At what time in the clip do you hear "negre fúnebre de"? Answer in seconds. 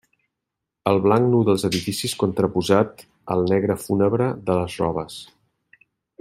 3.53-4.57